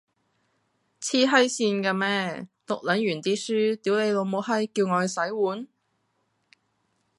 [0.99, 5.67] 癡閪線嘅咩，讀撚完啲書，屌你老母閪，叫我去洗碗